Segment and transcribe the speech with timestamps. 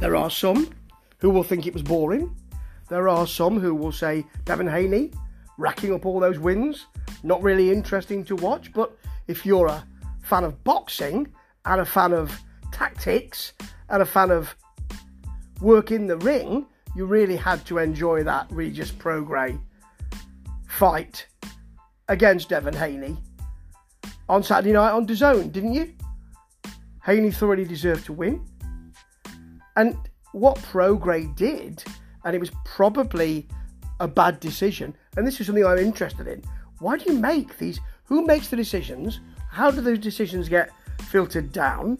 [0.00, 0.70] There are some
[1.18, 2.34] who will think it was boring.
[2.88, 5.10] There are some who will say Devin Haney
[5.58, 6.86] racking up all those wins,
[7.22, 8.72] not really interesting to watch.
[8.72, 9.84] But if you're a
[10.22, 11.32] fan of boxing
[11.64, 12.38] and a fan of
[12.72, 13.52] tactics
[13.88, 14.54] and a fan of
[15.60, 19.60] work in the ring, you really had to enjoy that Regis Prograis
[20.68, 21.26] fight
[22.08, 23.16] against Devin Haney
[24.28, 25.92] on Saturday night on DAZN, didn't you?
[27.04, 28.46] Haney thoroughly deserved to win.
[29.78, 29.96] And
[30.32, 31.84] what Prograis did,
[32.24, 33.46] and it was probably
[34.00, 36.42] a bad decision, and this is something I'm interested in.
[36.80, 37.78] Why do you make these?
[38.06, 39.20] Who makes the decisions?
[39.50, 40.70] How do those decisions get
[41.02, 41.96] filtered down?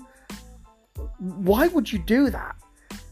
[1.18, 2.56] Why would you do that?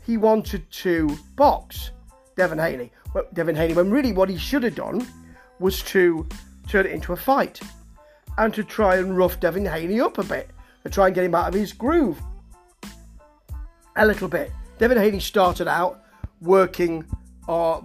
[0.05, 1.93] He wanted to box
[2.37, 2.91] Devin Haney.
[3.15, 5.07] Well, Devin Haney, when really what he should have done
[5.61, 6.27] was to
[6.67, 7.61] turn it into a fight
[8.37, 10.51] and to try and rough Devin Haney up a bit,
[10.83, 12.21] to try and get him out of his groove
[13.97, 14.53] a little bit.
[14.79, 16.03] Devin Haney started out
[16.41, 17.05] working
[17.49, 17.81] uh,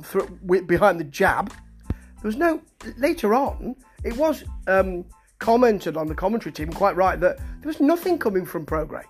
[0.65, 1.49] behind the jab.
[1.89, 2.61] There was no
[2.97, 3.75] later on.
[4.03, 5.05] It was um,
[5.39, 9.05] commented on the commentary team quite right that there was nothing coming from Prograis.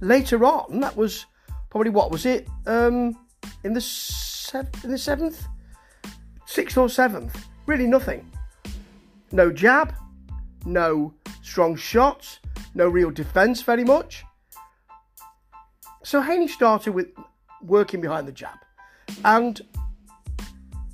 [0.00, 1.26] Later on, that was
[1.68, 3.16] probably what was it um,
[3.64, 5.46] in the sev- in the seventh,
[6.46, 7.46] sixth or seventh.
[7.66, 8.30] Really nothing.
[9.32, 9.94] No jab,
[10.64, 12.40] no strong shots,
[12.74, 14.24] no real defence very much.
[16.02, 17.08] So Haney started with
[17.62, 18.58] working behind the jab.
[19.24, 19.60] And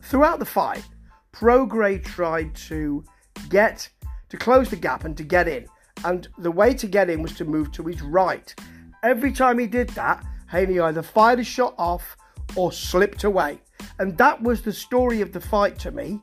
[0.02, 0.84] throughout the fight,
[1.32, 3.04] Prograis tried to
[3.48, 3.88] get
[4.28, 5.66] to close the gap and to get in.
[6.04, 8.54] And the way to get in was to move to his right.
[9.02, 12.16] Every time he did that, Haney either fired a shot off
[12.56, 13.60] or slipped away.
[13.98, 16.20] And that was the story of the fight to me.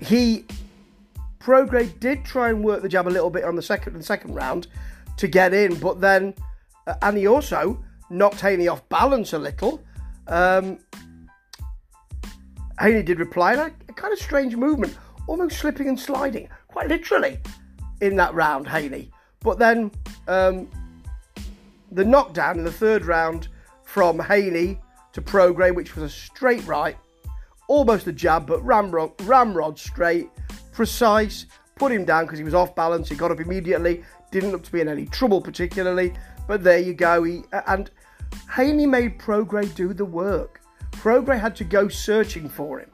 [0.00, 0.44] He
[1.40, 4.34] Prograis did try and work the jab a little bit on the second and second
[4.34, 4.66] round
[5.16, 6.34] to get in, but then
[6.86, 9.82] uh, and he also knocked Haney off balance a little.
[10.26, 10.78] Um,
[12.80, 17.38] Haney did reply, and a, kind of strange movement, almost slipping and sliding, quite literally,
[18.00, 19.10] in that round, Haney.
[19.40, 19.90] But then
[20.26, 20.68] um,
[21.92, 23.48] the knockdown in the third round
[23.84, 24.80] from Haney
[25.12, 26.96] to Prograis, which was a straight right,
[27.68, 30.28] almost a jab, but ramrod, ramrod straight,
[30.72, 31.46] precise,
[31.76, 33.08] put him down because he was off balance.
[33.08, 36.12] He got up immediately, didn't look to be in any trouble particularly.
[36.46, 37.22] But there you go.
[37.22, 37.90] He and
[38.54, 40.60] Haney made Prograis do the work.
[40.92, 42.90] Prograis had to go searching for him.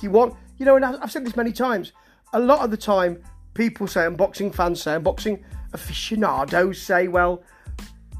[0.00, 1.92] He want, you know, and I've said this many times.
[2.32, 3.22] A lot of the time,
[3.54, 7.42] people say, and boxing fans say, and boxing aficionados say, well,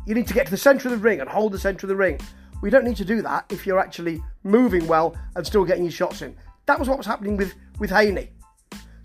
[0.07, 1.89] you need to get to the centre of the ring and hold the centre of
[1.89, 2.19] the ring.
[2.63, 5.93] We don't need to do that if you're actually moving well and still getting your
[5.93, 6.37] shots in.
[6.67, 8.31] That was what was happening with, with Haney.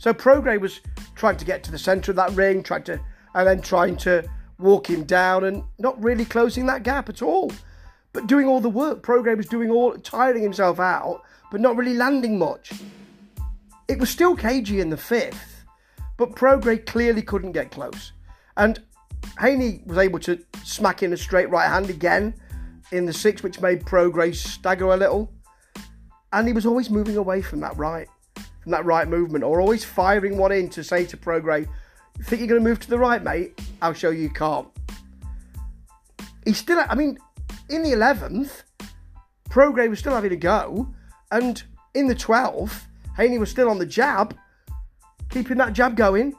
[0.01, 0.81] So Prograis was
[1.13, 2.99] trying to get to the centre of that ring, trying to,
[3.35, 7.51] and then trying to walk him down and not really closing that gap at all.
[8.11, 9.03] But doing all the work.
[9.03, 12.71] Prograis was doing all, tiring himself out, but not really landing much.
[13.87, 15.65] It was still cagey in the fifth,
[16.17, 18.13] but Prograis clearly couldn't get close.
[18.57, 18.81] And
[19.39, 22.33] Haney was able to smack in a straight right hand again
[22.91, 25.31] in the sixth, which made Prograis stagger a little.
[26.33, 28.07] And he was always moving away from that right,
[28.61, 31.67] from that right movement, or always firing one in to say to Prograis,
[32.23, 33.59] Think you're going to move to the right, mate?
[33.81, 34.67] I'll show you you can't.
[36.45, 37.17] He's still, I mean,
[37.69, 38.63] in the 11th,
[39.49, 40.87] Prograis was still having a go,
[41.31, 41.61] and
[41.93, 42.83] in the 12th,
[43.17, 44.37] Haney was still on the jab,
[45.29, 46.33] keeping that jab going.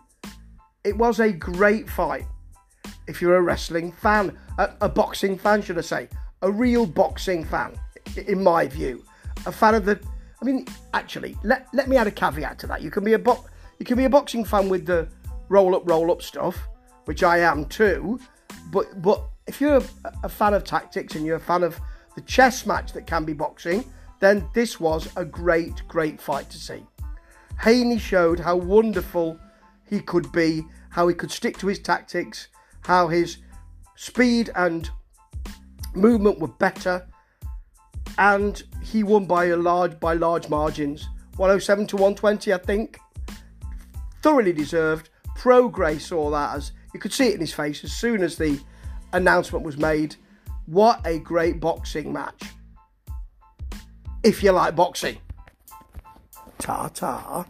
[0.84, 2.26] It was a great fight.
[3.08, 6.08] If you're a wrestling fan, a, a boxing fan, should I say,
[6.42, 7.78] a real boxing fan,
[8.26, 9.04] in my view,
[9.46, 10.00] a fan of the.
[10.42, 12.82] I mean, actually, let, let me add a caveat to that.
[12.82, 13.44] You can be a bo-
[13.78, 15.08] you can be a boxing fan with the
[15.48, 16.58] roll up, roll up stuff,
[17.04, 18.18] which I am too.
[18.72, 19.84] But but if you're a,
[20.24, 21.80] a fan of tactics and you're a fan of
[22.16, 23.84] the chess match that can be boxing,
[24.18, 26.84] then this was a great, great fight to see.
[27.60, 29.38] Haney showed how wonderful
[29.88, 32.48] he could be, how he could stick to his tactics,
[32.80, 33.38] how his
[33.94, 34.90] speed and
[35.94, 37.06] movement were better,
[38.18, 42.98] and he won by a large by large margins, 107 to 120, I think.
[44.22, 45.08] Thoroughly deserved.
[45.36, 48.60] Prograis saw that as you could see it in his face as soon as the
[49.12, 50.16] announcement was made.
[50.66, 52.42] What a great boxing match.
[54.22, 55.18] If you like boxing.
[56.58, 57.44] Ta ta.